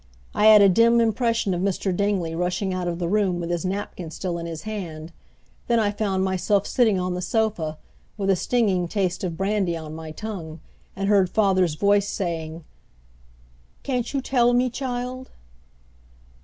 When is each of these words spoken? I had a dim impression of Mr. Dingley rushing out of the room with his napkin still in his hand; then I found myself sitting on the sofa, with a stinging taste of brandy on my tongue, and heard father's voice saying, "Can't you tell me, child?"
I 0.33 0.47
had 0.47 0.63
a 0.63 0.67
dim 0.67 0.99
impression 0.99 1.53
of 1.53 1.61
Mr. 1.61 1.95
Dingley 1.95 2.33
rushing 2.33 2.73
out 2.73 2.87
of 2.87 2.97
the 2.97 3.07
room 3.07 3.39
with 3.39 3.51
his 3.51 3.63
napkin 3.63 4.09
still 4.09 4.39
in 4.39 4.47
his 4.47 4.63
hand; 4.63 5.11
then 5.67 5.77
I 5.79 5.91
found 5.91 6.23
myself 6.23 6.65
sitting 6.65 6.99
on 6.99 7.13
the 7.13 7.21
sofa, 7.21 7.77
with 8.17 8.31
a 8.31 8.35
stinging 8.35 8.87
taste 8.87 9.23
of 9.23 9.37
brandy 9.37 9.77
on 9.77 9.93
my 9.93 10.09
tongue, 10.09 10.59
and 10.95 11.07
heard 11.07 11.29
father's 11.29 11.75
voice 11.75 12.09
saying, 12.09 12.63
"Can't 13.83 14.11
you 14.11 14.21
tell 14.21 14.53
me, 14.53 14.71
child?" 14.71 15.29